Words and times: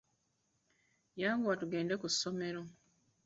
Yanguwa 1.21 1.59
tugende 1.61 1.93
ku 2.01 2.07
ssomero. 2.13 2.61